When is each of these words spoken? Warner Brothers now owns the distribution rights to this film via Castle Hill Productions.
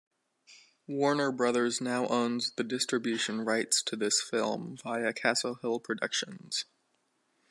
Warner 0.87 1.31
Brothers 1.31 1.79
now 1.79 2.07
owns 2.07 2.53
the 2.53 2.63
distribution 2.63 3.41
rights 3.41 3.83
to 3.83 3.95
this 3.95 4.19
film 4.19 4.77
via 4.83 5.13
Castle 5.13 5.59
Hill 5.61 5.79
Productions. 5.79 6.65